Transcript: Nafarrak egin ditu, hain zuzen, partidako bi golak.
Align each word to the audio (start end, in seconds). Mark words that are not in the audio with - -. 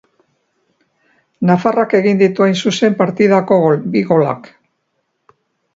Nafarrak 1.49 1.93
egin 1.99 2.23
ditu, 2.23 2.47
hain 2.47 2.59
zuzen, 2.65 2.99
partidako 3.03 3.61
bi 3.97 4.07
golak. 4.13 4.53